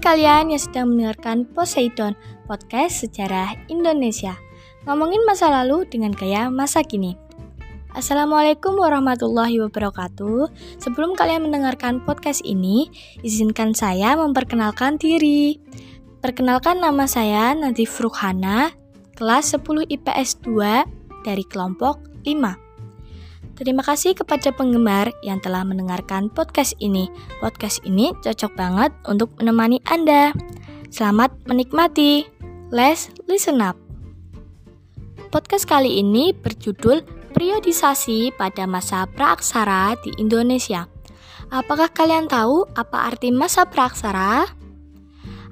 [0.00, 2.16] kalian yang sedang mendengarkan Poseidon,
[2.48, 4.38] podcast sejarah Indonesia.
[4.88, 7.18] Ngomongin masa lalu dengan gaya masa kini.
[7.92, 10.48] Assalamualaikum warahmatullahi wabarakatuh.
[10.80, 12.88] Sebelum kalian mendengarkan podcast ini,
[13.20, 15.60] izinkan saya memperkenalkan diri.
[16.24, 18.72] Perkenalkan nama saya Nadif Rukhana,
[19.12, 20.88] kelas 10 IPS 2
[21.28, 22.71] dari kelompok 5.
[23.62, 27.06] Terima kasih kepada penggemar yang telah mendengarkan podcast ini.
[27.38, 30.34] Podcast ini cocok banget untuk menemani Anda.
[30.90, 32.26] Selamat menikmati.
[32.74, 33.78] Let's listen up.
[35.30, 40.90] Podcast kali ini berjudul Periodisasi pada masa praaksara di Indonesia.
[41.54, 44.61] Apakah kalian tahu apa arti masa praaksara?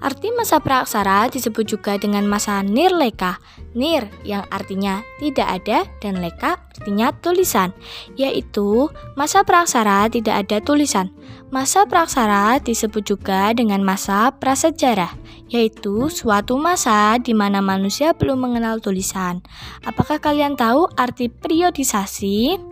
[0.00, 3.36] Arti masa praaksara disebut juga dengan masa nirleka.
[3.76, 7.76] Nir yang artinya tidak ada dan leka artinya tulisan,
[8.16, 11.12] yaitu masa praaksara tidak ada tulisan.
[11.52, 15.12] Masa praaksara disebut juga dengan masa prasejarah,
[15.52, 19.44] yaitu suatu masa di mana manusia belum mengenal tulisan.
[19.84, 22.69] Apakah kalian tahu arti periodisasi?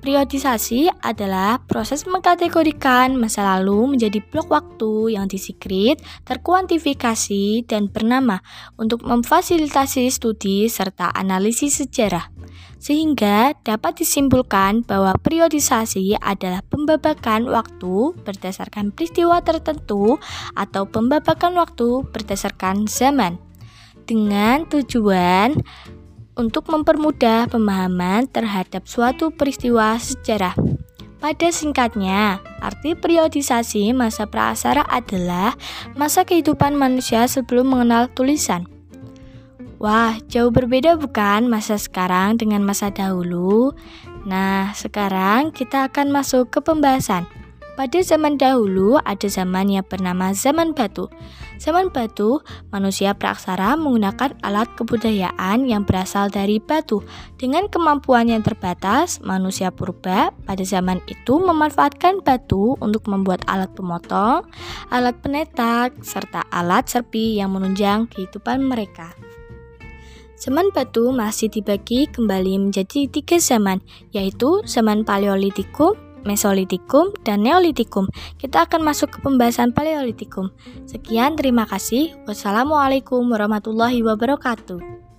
[0.00, 8.40] Periodisasi adalah proses mengkategorikan masa lalu menjadi blok waktu yang disikrit, terkuantifikasi, dan bernama
[8.80, 12.32] untuk memfasilitasi studi serta analisis sejarah.
[12.80, 20.16] Sehingga dapat disimpulkan bahwa periodisasi adalah pembabakan waktu berdasarkan peristiwa tertentu
[20.56, 23.36] atau pembabakan waktu berdasarkan zaman
[24.08, 25.60] dengan tujuan
[26.40, 30.56] untuk mempermudah pemahaman terhadap suatu peristiwa sejarah.
[31.20, 35.52] Pada singkatnya, arti periodisasi masa prasara adalah
[35.92, 38.64] masa kehidupan manusia sebelum mengenal tulisan.
[39.76, 43.76] Wah, jauh berbeda bukan masa sekarang dengan masa dahulu?
[44.24, 47.28] Nah, sekarang kita akan masuk ke pembahasan.
[47.80, 51.08] Pada zaman dahulu ada zaman yang bernama zaman batu.
[51.60, 52.40] Zaman batu,
[52.72, 57.04] manusia praksara menggunakan alat kebudayaan yang berasal dari batu.
[57.36, 64.48] Dengan kemampuan yang terbatas, manusia purba pada zaman itu memanfaatkan batu untuk membuat alat pemotong,
[64.88, 69.12] alat penetak, serta alat serpi yang menunjang kehidupan mereka.
[70.40, 73.84] Zaman batu masih dibagi kembali menjadi tiga zaman,
[74.16, 75.92] yaitu zaman Paleolitikum,
[76.22, 78.06] Mesolitikum, dan Neolitikum.
[78.38, 80.52] Kita akan masuk ke pembahasan Paleolitikum.
[80.86, 82.14] Sekian, terima kasih.
[82.28, 85.09] Wassalamualaikum warahmatullahi wabarakatuh.